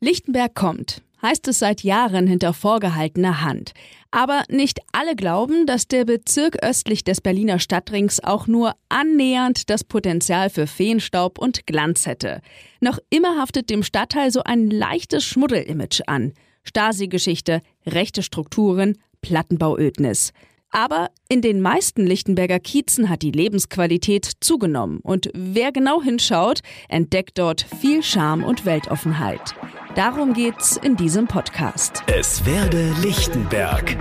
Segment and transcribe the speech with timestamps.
[0.00, 3.72] Lichtenberg kommt, heißt es seit Jahren hinter vorgehaltener Hand.
[4.12, 9.82] Aber nicht alle glauben, dass der Bezirk östlich des Berliner Stadtrings auch nur annähernd das
[9.82, 12.40] Potenzial für Feenstaub und Glanz hätte.
[12.80, 16.32] Noch immer haftet dem Stadtteil so ein leichtes Schmuddelimage an.
[16.62, 20.32] Stasi-Geschichte, rechte Strukturen, Plattenbauödnis.
[20.70, 27.38] Aber in den meisten Lichtenberger Kiezen hat die Lebensqualität zugenommen und wer genau hinschaut, entdeckt
[27.38, 29.54] dort viel Charme und Weltoffenheit.
[29.94, 32.02] Darum geht's in diesem Podcast.
[32.06, 33.96] Es werde Lichtenberg.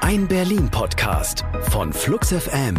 [0.00, 2.76] Ein Berlin-Podcast von Flux FM.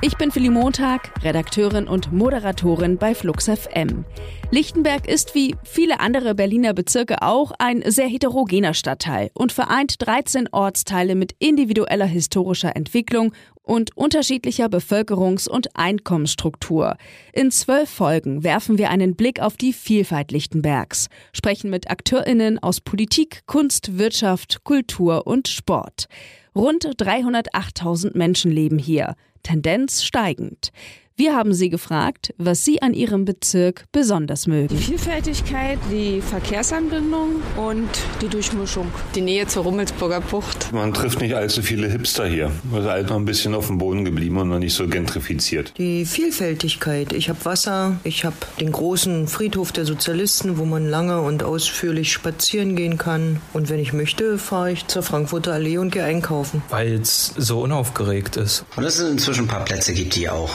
[0.00, 4.04] Ich bin Philly Montag, Redakteurin und Moderatorin bei Flux FM.
[4.50, 10.50] Lichtenberg ist wie viele andere Berliner Bezirke auch ein sehr heterogener Stadtteil und vereint 13
[10.52, 13.32] Ortsteile mit individueller historischer Entwicklung
[13.64, 16.96] und unterschiedlicher Bevölkerungs- und Einkommensstruktur.
[17.32, 22.80] In zwölf Folgen werfen wir einen Blick auf die Vielfalt Lichtenbergs, sprechen mit AkteurInnen aus
[22.80, 26.06] Politik, Kunst, Wirtschaft, Kultur und Sport.
[26.54, 29.16] Rund 308.000 Menschen leben hier.
[29.42, 30.70] Tendenz steigend.
[31.16, 34.76] Wir haben sie gefragt, was sie an ihrem Bezirk besonders mögen.
[34.76, 37.88] Die Vielfältigkeit, die Verkehrsanbindung und
[38.20, 38.90] die Durchmischung.
[39.14, 40.72] Die Nähe zur Rummelsburger Bucht.
[40.72, 42.50] Man trifft nicht allzu viele Hipster hier.
[42.68, 45.74] Man ist halt noch ein bisschen auf dem Boden geblieben und noch nicht so gentrifiziert.
[45.78, 47.12] Die Vielfältigkeit.
[47.12, 52.12] Ich habe Wasser, ich habe den großen Friedhof der Sozialisten, wo man lange und ausführlich
[52.12, 53.40] spazieren gehen kann.
[53.52, 56.60] Und wenn ich möchte, fahre ich zur Frankfurter Allee und gehe einkaufen.
[56.70, 58.64] Weil es so unaufgeregt ist.
[58.74, 60.50] Und es inzwischen ein paar Plätze gibt, die auch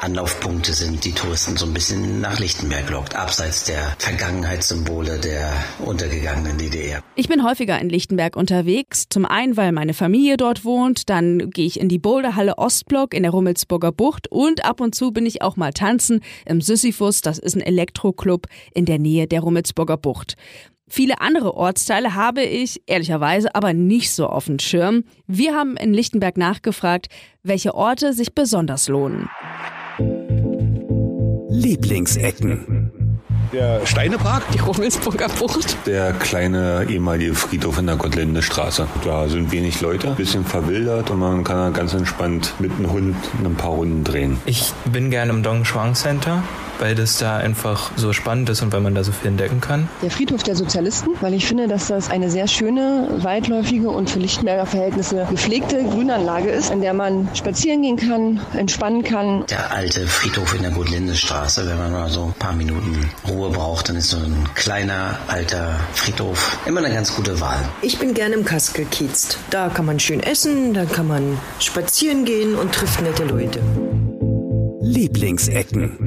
[0.00, 6.58] Anlaufpunkte sind, die Touristen so ein bisschen nach Lichtenberg lockt, abseits der Vergangenheitssymbole der untergegangenen
[6.58, 7.02] DDR.
[7.14, 9.06] Ich bin häufiger in Lichtenberg unterwegs.
[9.08, 13.22] Zum einen, weil meine Familie dort wohnt, dann gehe ich in die Boulderhalle Ostblock in
[13.22, 17.38] der Rummelsburger Bucht und ab und zu bin ich auch mal tanzen im Sisyphus, das
[17.38, 20.36] ist ein Elektroclub in der Nähe der Rummelsburger Bucht.
[20.88, 25.02] Viele andere Ortsteile habe ich ehrlicherweise aber nicht so auf dem Schirm.
[25.26, 27.08] Wir haben in Lichtenberg nachgefragt,
[27.42, 29.28] welche Orte sich besonders lohnen.
[31.56, 33.05] Lieblingsecken.
[33.56, 38.86] Der Steinepark, die Rummelsburger Bucht, der kleine ehemalige Friedhof in der Gottlinde Straße.
[39.02, 43.54] Da sind wenig Leute, bisschen verwildert und man kann ganz entspannt mit einem Hund ein
[43.54, 44.36] paar Runden drehen.
[44.44, 46.42] Ich bin gerne im Dong Shuang Center
[46.78, 49.88] weil das da einfach so spannend ist und weil man da so viel entdecken kann.
[50.02, 54.18] Der Friedhof der Sozialisten, weil ich finde, dass das eine sehr schöne, weitläufige und für
[54.18, 59.44] Lichtenberger Verhältnisse gepflegte Grünanlage ist, in der man spazieren gehen kann, entspannen kann.
[59.46, 63.88] Der alte Friedhof in der Gutlindestraße, wenn man mal so ein paar Minuten Ruhe braucht,
[63.88, 67.68] dann ist so ein kleiner, alter Friedhof immer eine ganz gute Wahl.
[67.82, 69.38] Ich bin gerne im Kaskel kietzt.
[69.50, 73.60] Da kann man schön essen, da kann man spazieren gehen und trifft nette Leute.
[74.80, 76.05] Lieblingsecken.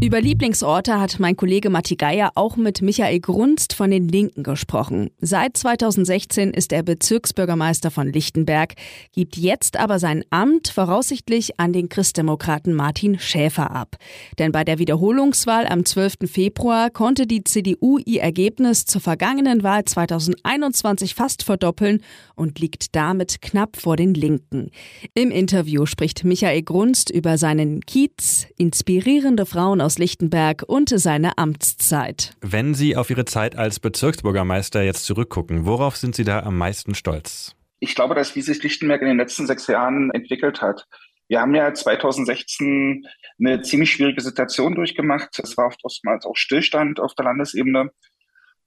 [0.00, 5.10] Über Lieblingsorte hat mein Kollege Matti Geier auch mit Michael Grunst von den Linken gesprochen.
[5.20, 8.74] Seit 2016 ist er Bezirksbürgermeister von Lichtenberg,
[9.12, 13.96] gibt jetzt aber sein Amt voraussichtlich an den Christdemokraten Martin Schäfer ab.
[14.38, 16.30] Denn bei der Wiederholungswahl am 12.
[16.30, 22.02] Februar konnte die CDU ihr Ergebnis zur vergangenen Wahl 2021 fast verdoppeln
[22.36, 24.70] und liegt damit knapp vor den Linken.
[25.14, 31.38] Im Interview spricht Michael Grunst über seinen Kiez, inspirierende Frauen aus aus Lichtenberg und seine
[31.38, 32.36] Amtszeit.
[32.42, 36.94] Wenn Sie auf Ihre Zeit als Bezirksbürgermeister jetzt zurückgucken, worauf sind Sie da am meisten
[36.94, 37.56] stolz?
[37.80, 40.86] Ich glaube, dass wie sich Lichtenberg in den letzten sechs Jahren entwickelt hat.
[41.28, 43.06] Wir haben ja 2016
[43.38, 45.38] eine ziemlich schwierige Situation durchgemacht.
[45.42, 47.90] Es war oftmals auch Stillstand auf der Landesebene.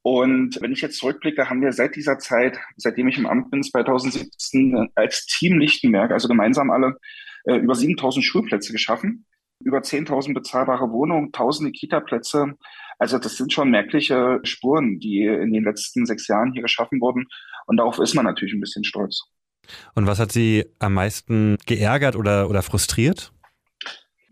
[0.02, 3.62] Und wenn ich jetzt zurückblicke, haben wir seit dieser Zeit, seitdem ich im Amt bin,
[3.62, 6.98] 2017 als Team Lichtenberg, also gemeinsam alle,
[7.44, 9.28] äh, über 7000 Schulplätze geschaffen
[9.64, 12.54] über 10.000 bezahlbare Wohnungen, tausende Kita-Plätze.
[13.00, 17.28] Also das sind schon merkliche Spuren, die in den letzten sechs Jahren hier geschaffen wurden.
[17.66, 19.24] Und darauf ist man natürlich ein bisschen stolz.
[19.96, 23.32] Und was hat Sie am meisten geärgert oder, oder frustriert?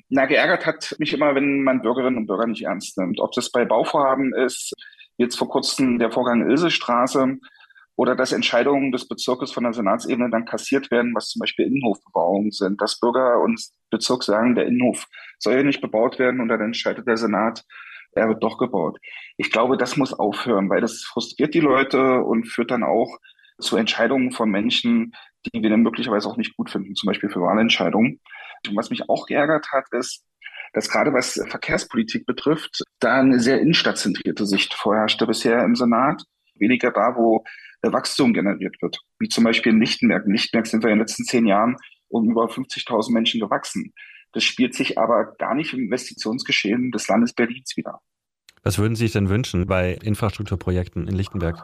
[0.09, 3.19] Na, geärgert hat mich immer, wenn man Bürgerinnen und Bürger nicht ernst nimmt.
[3.19, 4.73] Ob das bei Bauvorhaben ist,
[5.17, 7.37] jetzt vor kurzem der Vorgang Ilsestraße,
[7.99, 12.51] oder dass Entscheidungen des Bezirkes von der Senatsebene dann kassiert werden, was zum Beispiel Innenhofbebauungen
[12.51, 15.05] sind, dass Bürger und Bezirk sagen, der Innenhof
[15.37, 17.65] soll ja nicht bebaut werden und dann entscheidet der Senat,
[18.13, 18.97] er wird doch gebaut.
[19.35, 23.17] Ich glaube, das muss aufhören, weil das frustriert die Leute und führt dann auch
[23.59, 25.11] zu Entscheidungen von Menschen,
[25.47, 28.21] die wir dann möglicherweise auch nicht gut finden, zum Beispiel für Wahlentscheidungen.
[28.65, 30.23] Und was mich auch geärgert hat, ist,
[30.71, 36.23] dass gerade was Verkehrspolitik betrifft, da eine sehr innenstadtzentrierte Sicht vorherrschte bisher im Senat.
[36.55, 37.43] Weniger da, wo
[37.83, 38.99] Wachstum generiert wird.
[39.19, 40.25] Wie zum Beispiel in Lichtenberg.
[40.25, 41.77] In Lichtenberg sind wir in den letzten zehn Jahren
[42.09, 43.93] um über 50.000 Menschen gewachsen.
[44.33, 47.99] Das spielt sich aber gar nicht im Investitionsgeschehen des Landes Berlins wieder.
[48.63, 51.57] Was würden Sie sich denn wünschen bei Infrastrukturprojekten in Lichtenberg?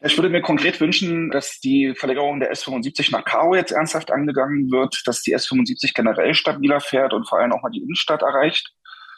[0.00, 4.70] Ich würde mir konkret wünschen, dass die Verlängerung der S75 nach Karo jetzt ernsthaft angegangen
[4.70, 8.72] wird, dass die S75 generell stabiler fährt und vor allem auch mal die Innenstadt erreicht.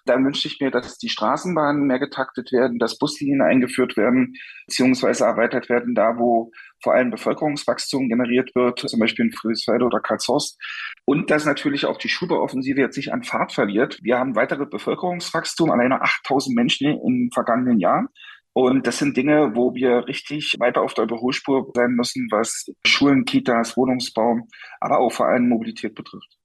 [0.05, 4.35] Dann wünsche ich mir, dass die Straßenbahnen mehr getaktet werden, dass Buslinien eingeführt werden,
[4.67, 6.51] beziehungsweise erweitert werden, da wo
[6.83, 10.59] vor allem Bevölkerungswachstum generiert wird, zum Beispiel in Friedrichsfelde oder Karlshorst.
[11.05, 13.99] Und dass natürlich auch die Schulbauoffensive jetzt sich an Fahrt verliert.
[14.03, 18.09] Wir haben weitere Bevölkerungswachstum, alleine 8000 Menschen im vergangenen Jahr.
[18.53, 23.25] Und das sind Dinge, wo wir richtig weiter auf der Überholspur sein müssen, was Schulen,
[23.25, 24.41] Kitas, Wohnungsbau,
[24.81, 26.40] aber auch vor allem Mobilität betrifft.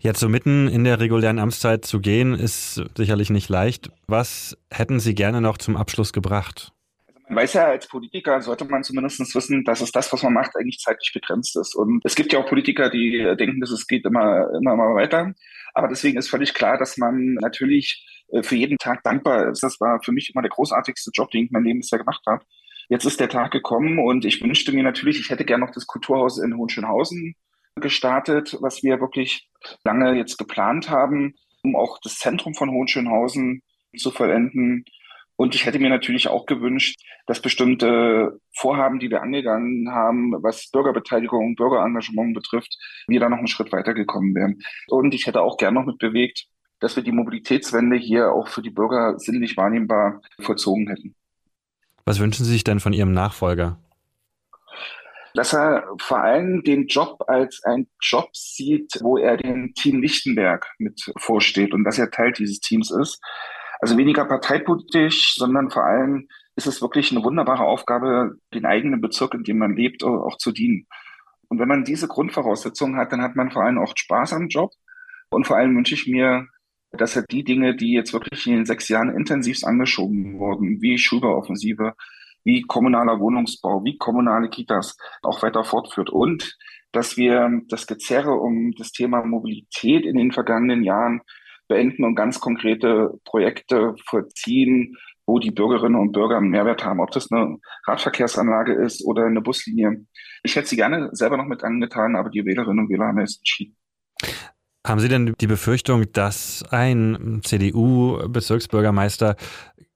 [0.00, 3.90] Jetzt so mitten in der regulären Amtszeit zu gehen, ist sicherlich nicht leicht.
[4.06, 6.72] Was hätten Sie gerne noch zum Abschluss gebracht?
[7.28, 10.56] Man weiß ja, als Politiker sollte man zumindest wissen, dass es das, was man macht,
[10.56, 11.74] eigentlich zeitlich begrenzt ist.
[11.74, 15.32] Und es gibt ja auch Politiker, die denken, dass es geht immer, immer mal weiter.
[15.72, 19.62] Aber deswegen ist völlig klar, dass man natürlich äh, für jeden Tag dankbar ist.
[19.62, 22.44] Das war für mich immer der großartigste Job, den ich mein Leben bisher gemacht habe.
[22.88, 25.86] Jetzt ist der Tag gekommen und ich wünschte mir natürlich, ich hätte gerne noch das
[25.86, 27.36] Kulturhaus in Hohenschönhausen
[27.76, 29.48] gestartet, was wir wirklich
[29.84, 33.62] lange jetzt geplant haben, um auch das Zentrum von Hohenschönhausen
[33.96, 34.84] zu vollenden.
[35.36, 40.70] Und ich hätte mir natürlich auch gewünscht, dass bestimmte Vorhaben, die wir angegangen haben, was
[40.70, 42.76] Bürgerbeteiligung, Bürgerengagement betrifft,
[43.08, 44.62] wir da noch einen Schritt weitergekommen wären.
[44.88, 46.46] Und ich hätte auch gern noch mit bewegt,
[46.80, 51.14] dass wir die Mobilitätswende hier auch für die Bürger sinnlich wahrnehmbar vollzogen hätten.
[52.04, 53.78] Was wünschen Sie sich denn von Ihrem Nachfolger?
[55.34, 60.66] Dass er vor allem den Job als ein Job sieht, wo er dem Team Lichtenberg
[60.78, 63.20] mit vorsteht und dass er Teil dieses Teams ist.
[63.80, 69.34] Also weniger parteipolitisch, sondern vor allem ist es wirklich eine wunderbare Aufgabe, den eigenen Bezirk,
[69.34, 70.86] in dem man lebt, auch zu dienen.
[71.48, 74.70] Und wenn man diese Grundvoraussetzungen hat, dann hat man vor allem auch Spaß am Job.
[75.30, 76.46] Und vor allem wünsche ich mir,
[76.92, 80.98] dass er die Dinge, die jetzt wirklich in den sechs Jahren intensivst angeschoben wurden, wie
[80.98, 81.94] Schulbauoffensive,
[82.44, 86.56] wie kommunaler Wohnungsbau, wie kommunale Kitas auch weiter fortführt und
[86.92, 91.22] dass wir das Gezerre um das Thema Mobilität in den vergangenen Jahren
[91.68, 94.96] beenden und ganz konkrete Projekte vollziehen,
[95.26, 99.40] wo die Bürgerinnen und Bürger einen Mehrwert haben, ob das eine Radverkehrsanlage ist oder eine
[99.40, 100.04] Buslinie.
[100.42, 103.38] Ich hätte sie gerne selber noch mit angetan, aber die Wählerinnen und Wähler haben jetzt
[103.38, 103.76] entschieden.
[104.86, 109.36] Haben Sie denn die Befürchtung, dass ein CDU-Bezirksbürgermeister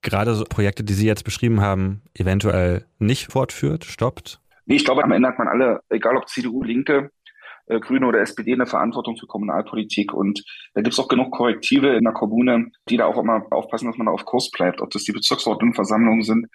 [0.01, 4.41] gerade so Projekte, die Sie jetzt beschrieben haben, eventuell nicht fortführt, stoppt?
[4.65, 7.11] Nee, ich glaube, am Ende hat man alle, egal ob CDU, Linke,
[7.67, 10.15] äh, Grüne oder SPD, eine Verantwortung für Kommunalpolitik.
[10.15, 10.45] Und
[10.75, 13.97] da gibt es auch genug Korrektive in der Kommune, die da auch immer aufpassen, dass
[13.97, 16.47] man da auf Kurs bleibt, ob das die Bezirksordnungsversammlungen sind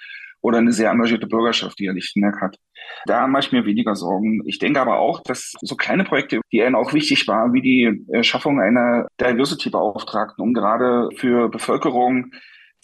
[0.41, 2.57] oder eine sehr engagierte Bürgerschaft, die ja Lichtenberg hat.
[3.05, 4.41] Da mache ich mir weniger Sorgen.
[4.45, 8.23] Ich denke aber auch, dass so kleine Projekte, die ihnen auch wichtig waren, wie die
[8.23, 12.31] Schaffung einer Diversity-Beauftragten, um gerade für Bevölkerung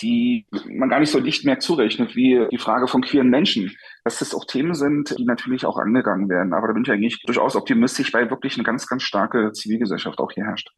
[0.01, 4.19] die man gar nicht so dicht mehr zurechnet, wie die Frage von queeren Menschen, dass
[4.19, 6.53] das auch Themen sind, die natürlich auch angegangen werden.
[6.53, 10.31] Aber da bin ich eigentlich durchaus optimistisch, weil wirklich eine ganz, ganz starke Zivilgesellschaft auch
[10.31, 10.69] hier herrscht.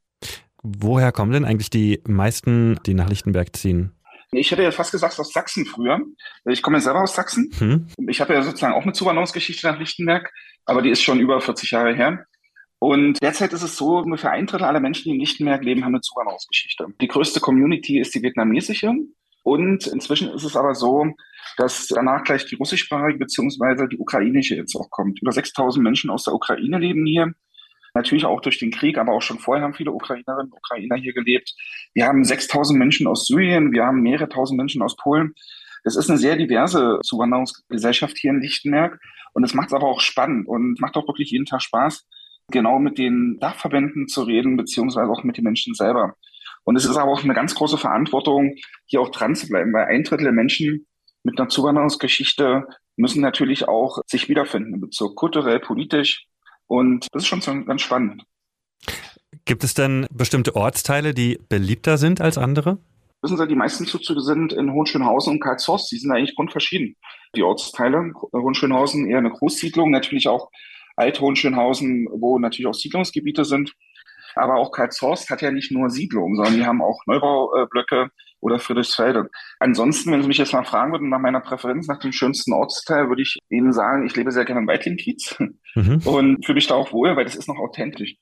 [0.62, 3.92] Woher kommen denn eigentlich die meisten, die nach Lichtenberg ziehen?
[4.32, 6.00] Ich hätte ja fast gesagt aus Sachsen früher.
[6.46, 7.52] Ich komme ja selber aus Sachsen.
[7.58, 7.88] Hm.
[8.08, 10.32] Ich habe ja sozusagen auch eine Zuwanderungsgeschichte nach Lichtenberg,
[10.66, 12.26] aber die ist schon über 40 Jahre her.
[12.78, 15.96] Und derzeit ist es so, ungefähr ein Drittel aller Menschen, die in Lichtenberg leben, haben
[15.96, 16.88] eine Zuwanderungsgeschichte.
[17.02, 18.94] Die größte Community ist die vietnamesische.
[19.44, 21.08] Und inzwischen ist es aber so,
[21.58, 25.22] dass danach gleich die russischsprachige beziehungsweise die ukrainische jetzt auch kommt.
[25.22, 27.34] Über 6000 Menschen aus der Ukraine leben hier.
[27.94, 31.14] Natürlich auch durch den Krieg, aber auch schon vorher haben viele Ukrainerinnen und Ukrainer hier
[31.14, 31.54] gelebt.
[31.94, 35.34] Wir haben 6000 Menschen aus Syrien, wir haben mehrere tausend Menschen aus Polen.
[35.84, 39.00] Es ist eine sehr diverse Zuwanderungsgesellschaft hier in Lichtenberg
[39.34, 42.08] und es macht es aber auch spannend und macht auch wirklich jeden Tag Spaß,
[42.52, 46.16] genau mit den Dachverbänden zu reden, beziehungsweise auch mit den Menschen selber.
[46.64, 48.56] Und es ist aber auch eine ganz große Verantwortung,
[48.86, 50.86] hier auch dran zu bleiben, weil ein Drittel der Menschen
[51.24, 56.28] mit einer Zuwanderungsgeschichte müssen natürlich auch sich wiederfinden im Bezirk, kulturell, politisch.
[56.70, 58.24] Und das ist schon so ganz spannend.
[59.46, 62.78] Gibt es denn bestimmte Ortsteile, die beliebter sind als andere?
[63.22, 65.92] Wissen Sie, die meisten Zuzüge sind in Hohenschönhausen und Karlshorst.
[65.92, 66.96] Die sind eigentlich grundverschieden.
[67.36, 70.50] Die Ortsteile, Hohenschönhausen eher eine Großsiedlung, natürlich auch
[70.96, 73.74] Alt-Hohenschönhausen, wo natürlich auch Siedlungsgebiete sind.
[74.36, 78.10] Aber auch Karlshorst hat ja nicht nur Siedlungen, sondern die haben auch Neubaublöcke
[78.42, 79.30] oder Friedrichsfelde.
[79.60, 83.10] Ansonsten, wenn Sie mich jetzt mal fragen würden nach meiner Präferenz, nach dem schönsten Ortsteil,
[83.10, 85.36] würde ich Ihnen sagen, ich lebe sehr gerne im Weitlingkiez
[85.76, 86.02] mhm.
[86.06, 88.16] und fühle mich da auch wohl, weil das ist noch authentisch.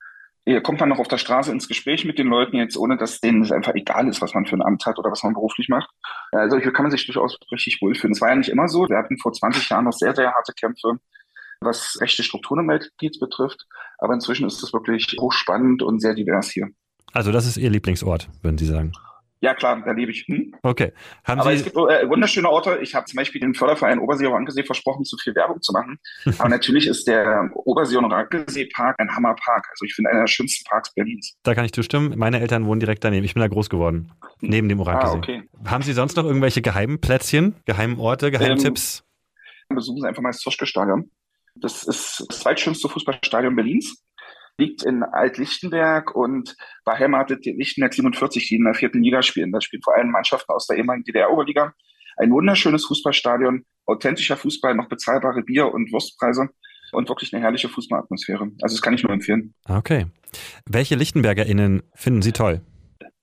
[0.45, 3.19] Hier kommt man noch auf der Straße ins Gespräch mit den Leuten jetzt, ohne dass
[3.19, 5.67] denen es einfach egal ist, was man für ein Amt hat oder was man beruflich
[5.67, 5.89] macht.
[6.31, 8.13] Also hier kann man sich durchaus richtig wohlfühlen.
[8.13, 8.87] Es war ja nicht immer so.
[8.87, 10.99] Wir hatten vor 20 Jahren noch sehr, sehr harte Kämpfe
[11.61, 13.65] was rechte Strukturen im Weltgebiet betrifft.
[13.97, 16.67] Aber inzwischen ist es wirklich hochspannend und sehr divers hier.
[17.13, 18.91] Also das ist Ihr Lieblingsort, würden Sie sagen?
[19.39, 20.25] Ja, klar, da lebe ich.
[20.27, 20.55] Hm?
[20.63, 20.93] Okay.
[21.23, 22.79] Haben Aber Sie es gibt äh, wunderschöne Orte.
[22.81, 25.99] Ich habe zum Beispiel den Förderverein Obersee und Rankesee versprochen, so viel Werbung zu machen.
[26.39, 29.67] Aber natürlich ist der Obersee- und Rankesee-Park ein Hammerpark.
[29.69, 31.35] Also ich finde einer der schönsten Parks Berlins.
[31.43, 32.17] Da kann ich zustimmen.
[32.17, 33.25] Meine Eltern wohnen direkt daneben.
[33.25, 34.11] Ich bin da groß geworden.
[34.41, 35.13] Neben dem Orankesee.
[35.13, 35.43] Ah, okay.
[35.65, 39.03] Haben Sie sonst noch irgendwelche geheimen Plätzchen, geheimen Orte, Geheimtipps?
[39.69, 41.11] Besuchen Sie einfach mal das Zoschke-Stadion.
[41.61, 44.03] Das ist das zweitschönste Fußballstadion Berlins.
[44.59, 49.51] Liegt in Alt-Lichtenberg und beheimatet die Lichtenberg 47, die in der vierten Liga spielen.
[49.51, 51.73] Da spielen vor allem Mannschaften aus der ehemaligen DDR-Oberliga.
[52.17, 56.49] Ein wunderschönes Fußballstadion, authentischer Fußball, noch bezahlbare Bier- und Wurstpreise
[56.91, 58.49] und wirklich eine herrliche Fußballatmosphäre.
[58.61, 59.53] Also das kann ich nur empfehlen.
[59.67, 60.07] Okay.
[60.65, 62.61] Welche LichtenbergerInnen finden Sie toll?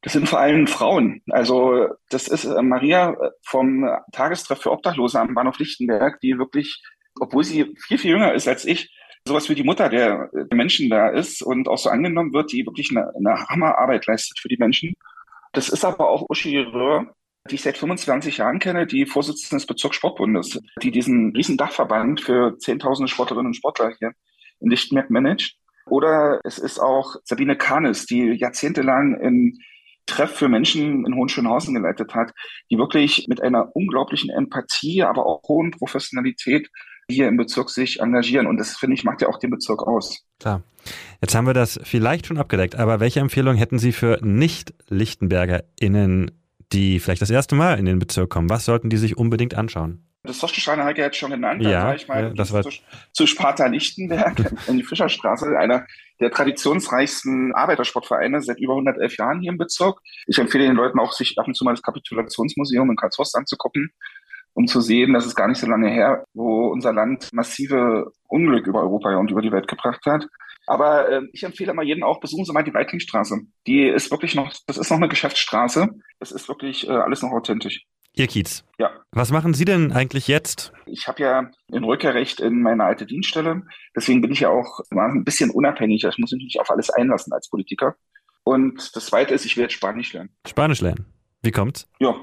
[0.03, 1.23] Das sind vor allem Frauen.
[1.31, 6.83] Also das ist äh, Maria vom Tagestreff für Obdachlose am Bahnhof Lichtenberg, die wirklich,
[7.21, 8.91] obwohl sie viel, viel jünger ist als ich,
[9.27, 12.67] sowas wie die Mutter der, der Menschen da ist und auch so angenommen wird, die
[12.67, 14.95] wirklich eine, eine Hammerarbeit leistet für die Menschen.
[15.53, 17.15] Das ist aber auch Uschi Röhr,
[17.51, 22.59] die ich seit 25 Jahren kenne, die Vorsitzende des Bezirkssportbundes, die diesen riesen Dachverband für
[22.59, 24.13] zehntausende Sportlerinnen und Sportler hier
[24.61, 25.57] in Lichtenberg managt.
[25.87, 29.59] Oder es ist auch Sabine Kahnes, die jahrzehntelang in
[30.07, 32.33] Treff für Menschen in Hohenschönhausen geleitet hat,
[32.71, 36.69] die wirklich mit einer unglaublichen Empathie, aber auch hohen Professionalität
[37.09, 38.47] hier im Bezirk sich engagieren.
[38.47, 40.25] Und das, finde ich, macht ja auch den Bezirk aus.
[40.41, 40.63] Klar.
[41.21, 46.31] Jetzt haben wir das vielleicht schon abgedeckt, aber welche Empfehlung hätten Sie für Nicht-LichtenbergerInnen,
[46.73, 48.51] die vielleicht das erste Mal in den Bezirk kommen?
[48.51, 50.05] Was sollten die sich unbedingt anschauen?
[50.25, 50.39] Das
[50.93, 51.63] ich ja jetzt schon genannt.
[51.63, 52.71] Ja, da war ich mal ja, das war- zu,
[53.13, 55.87] zu Sparta Lichtenberg in die Fischerstraße, einer
[56.19, 60.01] der traditionsreichsten Arbeitersportvereine seit über 111 Jahren hier im Bezirk.
[60.27, 63.91] Ich empfehle den Leuten auch, sich ab und zu mal das Kapitulationsmuseum in Karlshorst anzugucken,
[64.55, 68.67] um zu sehen, dass es gar nicht so lange her, wo unser Land massive Unglück
[68.67, 70.27] über Europa und über die Welt gebracht hat.
[70.67, 73.41] Aber äh, ich empfehle mal jedem auch, besuchen Sie mal die Weitlingstraße.
[73.67, 75.89] Die ist wirklich noch, das ist noch eine Geschäftsstraße.
[76.21, 77.85] Das ist wirklich äh, alles noch authentisch.
[78.17, 78.65] Ihr Kiez.
[78.79, 78.91] Ja.
[79.11, 80.73] Was machen Sie denn eigentlich jetzt?
[80.87, 83.63] Ich habe ja ein Rückkehrrecht in meine alte Dienststelle.
[83.95, 86.05] Deswegen bin ich ja auch ein bisschen unabhängig.
[86.05, 87.97] Ich muss mich nicht auf alles einlassen als Politiker.
[88.45, 90.31] Und das Zweite ist, ich will jetzt Spanisch lernen.
[90.47, 91.07] Spanisch lernen.
[91.43, 91.89] Wie kommt's?
[91.99, 92.15] Ja.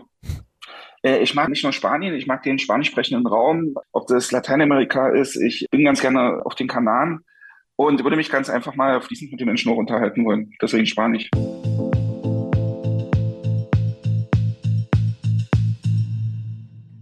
[1.04, 5.10] Äh, Ich mag nicht nur Spanien, ich mag den spanisch sprechenden Raum, ob das Lateinamerika
[5.10, 5.36] ist.
[5.36, 7.24] Ich bin ganz gerne auf den Kanaren
[7.76, 10.52] und würde mich ganz einfach mal fließend mit den Menschen auch unterhalten wollen.
[10.62, 11.30] Deswegen Spanisch.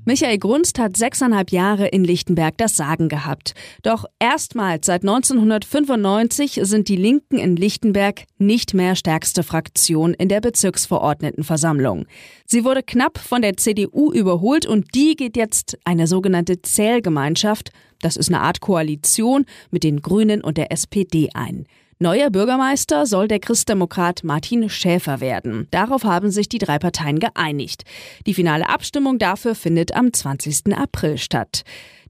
[0.09, 3.53] Michael Grunst hat sechseinhalb Jahre in Lichtenberg das Sagen gehabt.
[3.83, 10.41] Doch erstmals seit 1995 sind die Linken in Lichtenberg nicht mehr stärkste Fraktion in der
[10.41, 12.07] Bezirksverordnetenversammlung.
[12.47, 17.69] Sie wurde knapp von der CDU überholt und die geht jetzt eine sogenannte Zählgemeinschaft,
[18.01, 21.67] das ist eine Art Koalition mit den Grünen und der SPD ein.
[22.01, 25.67] Neuer Bürgermeister soll der Christdemokrat Martin Schäfer werden.
[25.69, 27.83] Darauf haben sich die drei Parteien geeinigt.
[28.25, 30.73] Die finale Abstimmung dafür findet am 20.
[30.77, 31.63] April statt.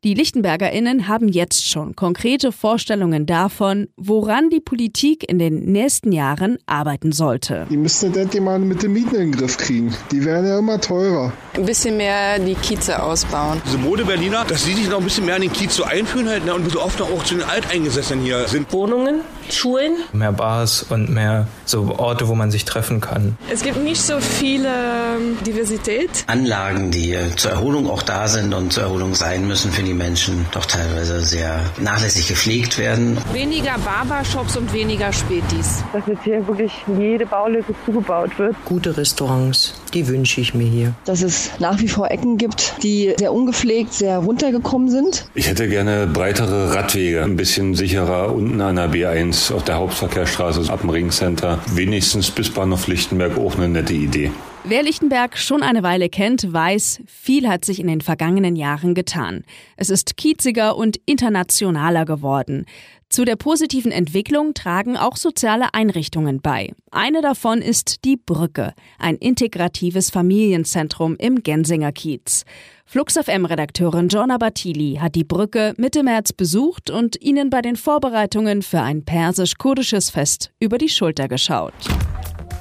[0.05, 6.57] Die LichtenbergerInnen haben jetzt schon konkrete Vorstellungen davon, woran die Politik in den nächsten Jahren
[6.65, 7.67] arbeiten sollte.
[7.69, 9.93] Die müssten das endlich mal mit den Mieten in den Griff kriegen.
[10.09, 11.33] Die werden ja immer teurer.
[11.53, 13.61] Ein bisschen mehr die Kieze ausbauen.
[13.65, 16.45] Diese Mode-Berliner, dass sie sich noch ein bisschen mehr an den Kiez so einführen halt,
[16.45, 18.71] ne, und so oft auch zu den Alteingesessenen hier sind.
[18.71, 19.97] Wohnungen, Schulen.
[20.13, 23.37] Mehr Bars und mehr so Orte, wo man sich treffen kann.
[23.51, 26.09] Es gibt nicht so viele ähm, Diversität.
[26.27, 30.45] Anlagen, die zur Erholung auch da sind und zur Erholung sein müssen für die Menschen,
[30.51, 33.17] doch teilweise sehr nachlässig gepflegt werden.
[33.33, 35.83] Weniger Barbershops und weniger Spätis.
[35.93, 38.55] Dass jetzt hier wirklich jede Baulücke zugebaut wird.
[38.65, 40.93] Gute Restaurants, die wünsche ich mir hier.
[41.05, 45.25] Dass es nach wie vor Ecken gibt, die sehr ungepflegt, sehr runtergekommen sind.
[45.33, 50.71] Ich hätte gerne breitere Radwege, ein bisschen sicherer unten an der B1 auf der Hauptverkehrsstraße
[50.71, 51.59] ab dem Ringcenter.
[51.73, 54.31] Wenigstens bis Bahnhof Lichtenberg auch eine nette Idee.
[54.65, 59.45] Wer Lichtenberg schon eine Weile kennt, weiß, viel hat sich in den vergangenen Jahren getan.
[59.77, 62.65] Es ist kieziger und internationaler geworden.
[63.07, 66.73] Zu der positiven Entwicklung tragen auch soziale Einrichtungen bei.
[66.91, 72.43] Eine davon ist die Brücke, ein integratives Familienzentrum im Gensinger Kiez.
[72.85, 78.61] Flux FM-Redakteurin Jonna Batili hat die Brücke Mitte März besucht und ihnen bei den Vorbereitungen
[78.61, 81.73] für ein persisch-kurdisches Fest über die Schulter geschaut.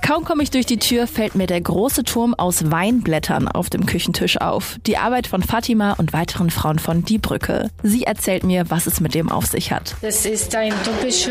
[0.08, 3.84] Kaum komme ich durch die Tür, fällt mir der große Turm aus Weinblättern auf dem
[3.84, 4.78] Küchentisch auf.
[4.86, 7.68] Die Arbeit von Fatima und weiteren Frauen von Die Brücke.
[7.82, 9.96] Sie erzählt mir, was es mit dem auf sich hat.
[10.00, 11.28] Das ist ein typisches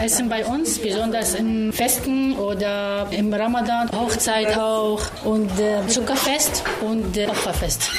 [0.00, 7.16] Essen bei uns, besonders in Festen oder im Ramadan, Hochzeit auch und äh, Zuckerfest und
[7.16, 7.90] äh, Opferfest.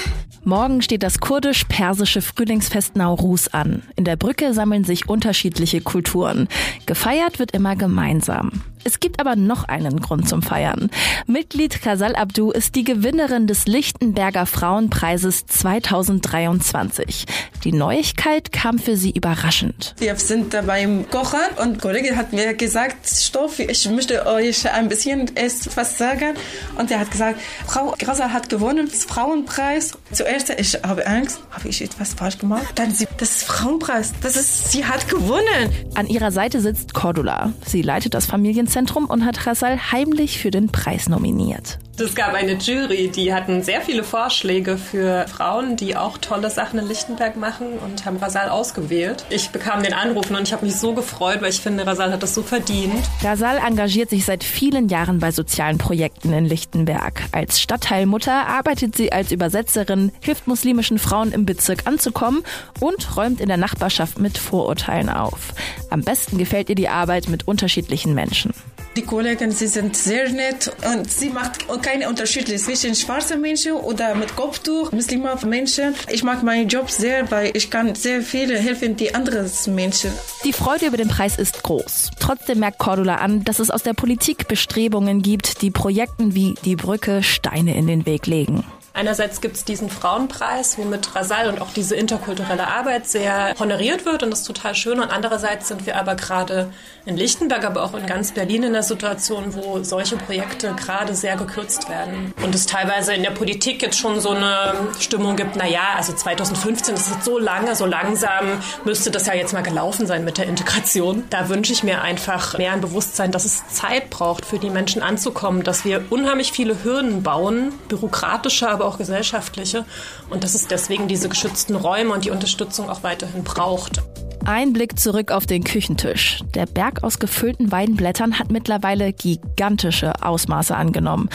[0.46, 3.84] Morgen steht das kurdisch-persische Frühlingsfest Nauruz an.
[3.98, 6.48] In der Brücke sammeln sich unterschiedliche Kulturen.
[6.86, 8.62] Gefeiert wird immer gemeinsam.
[8.88, 10.92] Es gibt aber noch einen Grund zum Feiern.
[11.25, 17.25] Mitglied Khasal Abdu ist die Gewinnerin des Lichtenberger Frauenpreises 2023.
[17.63, 19.96] Die Neuigkeit kam für sie überraschend.
[19.98, 25.36] Wir sind beim Kochen und Kollege hat mir gesagt, Stoff, ich möchte euch ein bisschen
[25.36, 26.36] etwas sagen.
[26.77, 29.98] Und er hat gesagt, Frau Khasal hat gewonnen, das Frauenpreis.
[30.12, 32.68] Zuerst, ich habe Angst, habe ich etwas falsch gemacht?
[32.75, 35.72] Dann sie, das ist Frauenpreis, das ist, sie hat gewonnen.
[35.96, 37.51] An ihrer Seite sitzt Cordula.
[37.65, 38.75] Sie leitet das Familienzentrum
[39.10, 41.79] und hat Khasal heimlich für den Preis nominiert.
[41.98, 46.78] Es gab eine Jury, die hatten sehr viele Vorschläge für Frauen, die auch tolle Sachen
[46.78, 49.25] in Lichtenberg machen und haben Rasal ausgewählt.
[49.30, 52.22] Ich bekam den Anruf und ich habe mich so gefreut, weil ich finde, Rasal hat
[52.22, 53.02] das so verdient.
[53.22, 57.24] Rasal engagiert sich seit vielen Jahren bei sozialen Projekten in Lichtenberg.
[57.32, 62.44] Als Stadtteilmutter arbeitet sie als Übersetzerin, hilft muslimischen Frauen im Bezirk anzukommen
[62.82, 65.54] und räumt in der Nachbarschaft mit Vorurteilen auf.
[65.90, 68.54] Am besten gefällt ihr die Arbeit mit unterschiedlichen Menschen.
[68.96, 74.15] Die Kollegen, sie sind sehr nett und sie macht keine Unterschiede zwischen schwarzen Menschen oder
[74.15, 75.94] mit Kopftuch, Muslime Menschen.
[76.12, 80.12] Ich mag meinen Job sehr, weil ich kann sehr viele helfen, die anderen Menschen.
[80.44, 82.10] Die Freude über den Preis ist groß.
[82.20, 86.75] Trotzdem merkt Cordula an, dass es aus der Politik Bestrebungen gibt, die Projekten wie die
[86.75, 88.63] Brücke Steine in den Weg legen.
[88.96, 94.24] Einerseits gibt es diesen Frauenpreis, womit Rasal und auch diese interkulturelle Arbeit sehr honoriert wird
[94.24, 95.02] und das ist total schön.
[95.02, 96.72] Und andererseits sind wir aber gerade
[97.06, 101.36] in Lichtenberg, aber auch in ganz Berlin in der Situation, wo solche Projekte gerade sehr
[101.36, 102.34] gekürzt werden.
[102.42, 106.14] Und es teilweise in der Politik jetzt schon so eine Stimmung gibt, na ja, also
[106.14, 110.38] 2015, das ist so lange, so langsam müsste das ja jetzt mal gelaufen sein mit
[110.38, 111.25] der Integration.
[111.30, 115.02] Da wünsche ich mir einfach mehr ein Bewusstsein, dass es Zeit braucht, für die Menschen
[115.02, 119.86] anzukommen, dass wir unheimlich viele Hürden bauen, bürokratische, aber auch gesellschaftliche
[120.30, 124.01] und dass es deswegen diese geschützten Räume und die Unterstützung auch weiterhin braucht.
[124.46, 126.44] Ein Blick zurück auf den Küchentisch.
[126.54, 131.30] Der Berg aus gefüllten Weidenblättern hat mittlerweile gigantische Ausmaße angenommen.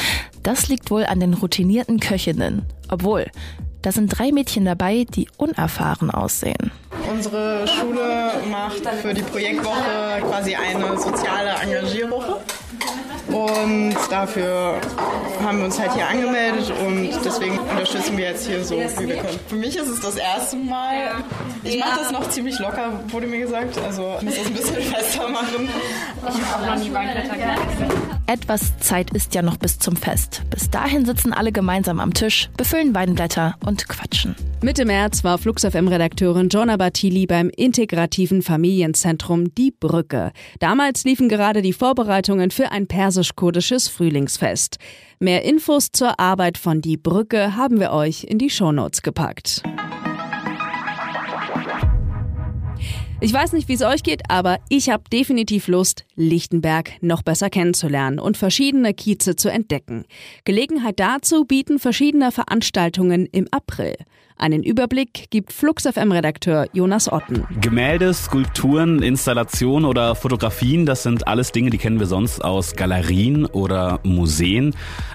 [0.45, 2.67] Das liegt wohl an den routinierten Köchinnen.
[2.89, 3.27] Obwohl,
[3.83, 6.71] da sind drei Mädchen dabei, die unerfahren aussehen.
[7.11, 12.37] Unsere Schule macht für die Projektwoche quasi eine soziale Engagierwoche.
[13.33, 14.81] Und dafür
[15.43, 19.17] haben wir uns halt hier angemeldet und deswegen unterstützen wir jetzt hier so, wie wir
[19.17, 19.39] können.
[19.49, 21.13] Für mich ist es das erste Mal.
[21.63, 23.79] Ich mache das noch ziemlich locker, wurde mir gesagt.
[23.79, 25.69] Also ich muss das ein bisschen fester machen.
[26.29, 30.45] Ich habe auch noch nie Weinblätter Etwas Zeit ist ja noch bis zum Fest.
[30.51, 34.37] Bis dahin sitzen alle gemeinsam am Tisch, befüllen Weinblätter und quatschen.
[34.63, 40.31] Mitte März war Flux FM-Redakteurin Jonna Bartili beim integrativen Familienzentrum Die Brücke.
[40.61, 44.77] Damals liefen gerade die Vorbereitungen für ein persisch-kurdisches Frühlingsfest.
[45.19, 49.65] Mehr Infos zur Arbeit von Die Brücke haben wir euch in die Shownotes gepackt.
[53.23, 57.51] Ich weiß nicht, wie es euch geht, aber ich habe definitiv Lust, Lichtenberg noch besser
[57.51, 60.07] kennenzulernen und verschiedene Kieze zu entdecken.
[60.45, 63.97] Gelegenheit dazu bieten verschiedene Veranstaltungen im April.
[64.41, 67.45] Einen Überblick gibt Flux FM-Redakteur Jonas Otten.
[67.61, 73.45] Gemälde, Skulpturen, Installationen oder Fotografien, das sind alles Dinge, die kennen wir sonst aus Galerien
[73.45, 74.75] oder Museen.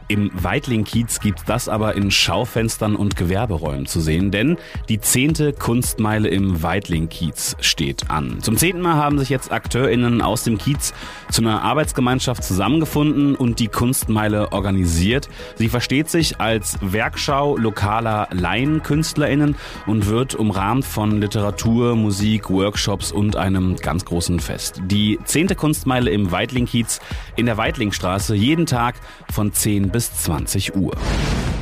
[0.10, 4.58] Im Weitling-Kiez gibt das aber in Schaufenstern und Gewerberäumen zu sehen, denn
[4.90, 8.42] die zehnte Kunstmeile im Weitling-Kiez steht an.
[8.42, 10.94] Zum zehnten Mal haben sich jetzt AkteurInnen aus dem Kiez
[11.32, 15.30] zu einer Arbeitsgemeinschaft zusammengefunden und die Kunstmeile organisiert.
[15.56, 23.12] Sie versteht sich als Werkschau lokaler Laienkünstler KünstlerInnen und wird umrahmt von Literatur, Musik, Workshops
[23.14, 24.82] und einem ganz großen Fest.
[24.86, 27.00] Die zehnte Kunstmeile im Weidling-Kiez
[27.38, 28.96] in der Weidlingstraße jeden Tag
[29.32, 30.96] von 10 bis 20 Uhr.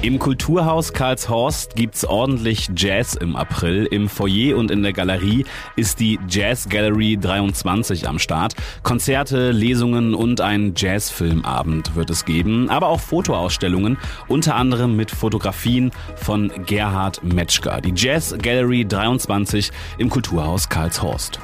[0.04, 3.86] Im Kulturhaus Karlshorst gibt's ordentlich Jazz im April.
[3.86, 5.46] Im Foyer und in der Galerie
[5.78, 8.54] ist die Jazz Gallery 23 am Start.
[8.84, 15.92] Konzerte, Lesungen und ein Jazzfilmabend wird es geben, aber auch Fotoausstellungen, unter anderem mit Fotografien
[16.18, 17.82] von Gerhard Metschka.
[17.82, 21.42] Die Jazz Gallery 23 im Kulturhaus Karlshorst.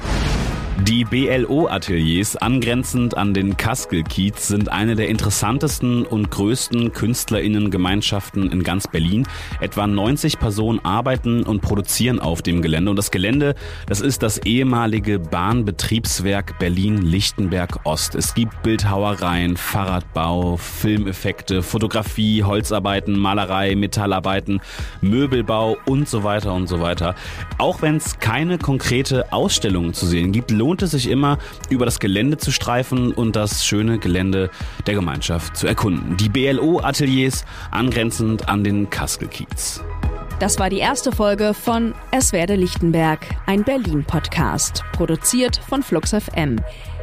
[0.84, 8.88] Die BLO-Ateliers angrenzend an den Kaskel-Kiez sind eine der interessantesten und größten KünstlerInnen-Gemeinschaften in ganz
[8.88, 9.26] Berlin.
[9.60, 12.90] Etwa 90 Personen arbeiten und produzieren auf dem Gelände.
[12.90, 18.14] Und das Gelände, das ist das ehemalige Bahnbetriebswerk Berlin-Lichtenberg-Ost.
[18.14, 24.60] Es gibt Bildhauereien, Fahrradbau, Filmeffekte, Fotografie, Holzarbeiten, Malerei, Metallarbeiten,
[25.02, 27.14] Möbelbau und so weiter und so weiter.
[27.58, 31.84] Auch wenn es keine konkrete Ausstellung zu sehen gibt, lohnt lohnt es sich immer, über
[31.84, 34.50] das Gelände zu streifen und das schöne Gelände
[34.86, 36.16] der Gemeinschaft zu erkunden.
[36.16, 39.82] Die BLO-Ateliers angrenzend an den Kaskelkiez.
[40.38, 46.60] Das war die erste Folge von Es werde Lichtenberg, ein Berlin-Podcast, produziert von Flux FM.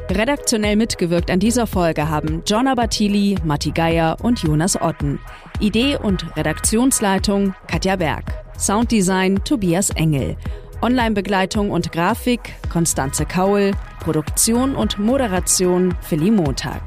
[0.10, 5.19] Redaktionell mitgewirkt an dieser Folge haben John Abatili, Matti Geier und Jonas Otten.
[5.60, 8.23] Idee und Redaktionsleitung Katja Berg.
[8.58, 10.38] Sounddesign Tobias Engel.
[10.82, 13.72] Online-Begleitung und Grafik Konstanze Kaul.
[14.00, 16.82] Produktion und Moderation Philly Montag.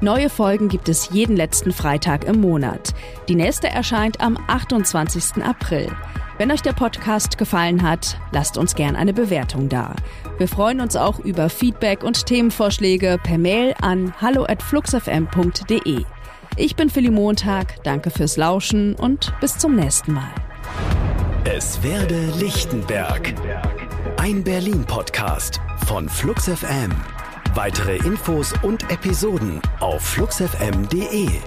[0.00, 2.94] Neue Folgen gibt es jeden letzten Freitag im Monat.
[3.28, 5.42] Die nächste erscheint am 28.
[5.42, 5.88] April.
[6.36, 9.96] Wenn euch der Podcast gefallen hat, lasst uns gern eine Bewertung da.
[10.38, 16.04] Wir freuen uns auch über Feedback und Themenvorschläge per Mail an hallo@fluxfm.de.
[16.56, 20.30] Ich bin Philly Montag, danke fürs Lauschen und bis zum nächsten Mal.
[21.50, 23.32] Es werde Lichtenberg.
[24.18, 26.90] Ein Berlin-Podcast von FluxFM.
[27.54, 31.40] Weitere Infos und Episoden auf fluxfm.de.